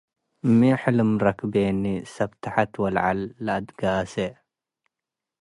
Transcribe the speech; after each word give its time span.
ሚ 0.57 0.59
ሕልም 0.81 1.11
ረክቤኒ- 1.25 1.83
ሰብ 2.13 2.31
ተሐት 2.41 2.71
ወሰብ 2.81 2.95
ለዐል 2.95 3.19
ለአትጋሴ 3.45 4.13